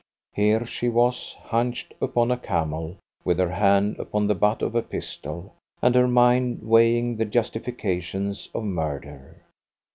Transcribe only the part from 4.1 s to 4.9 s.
the butt of a